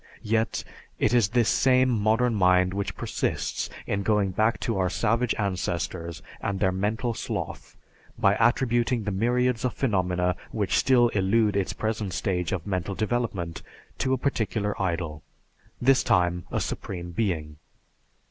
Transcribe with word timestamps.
Yet, 0.23 0.63
it 0.97 1.13
is 1.13 1.29
this 1.29 1.47
same 1.47 1.89
modern 1.91 2.33
mind 2.33 2.73
which 2.73 2.95
persists 2.97 3.69
in 3.85 4.01
going 4.01 4.31
back 4.31 4.59
to 4.61 4.79
our 4.79 4.89
savage 4.89 5.35
ancestors 5.35 6.23
and 6.41 6.59
their 6.59 6.71
mental 6.71 7.13
sloth, 7.13 7.75
by 8.17 8.35
attributing 8.39 9.03
the 9.03 9.11
myriads 9.11 9.63
of 9.63 9.75
phenomena 9.75 10.35
which 10.51 10.75
still 10.75 11.09
elude 11.09 11.55
its 11.55 11.73
present 11.73 12.13
stage 12.13 12.51
of 12.51 12.65
mental 12.65 12.95
development, 12.95 13.61
to 13.99 14.11
a 14.13 14.17
particular 14.17 14.73
idol, 14.81 15.21
this 15.79 16.01
time, 16.01 16.45
a 16.51 16.59
Supreme 16.59 17.11
Being. 17.11 17.57